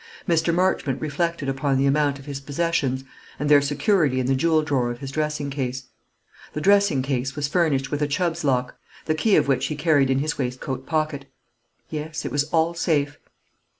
[0.27, 0.51] Mr.
[0.51, 3.03] Marchmont reflected upon the amount of his possessions,
[3.37, 5.89] and their security in the jewel drawer of his dressing case.
[6.53, 10.09] The dressing case was furnished with a Chubb's lock, the key of which he carried
[10.09, 11.25] in his waistcoat pocket.
[11.91, 13.19] Yes, it was all safe.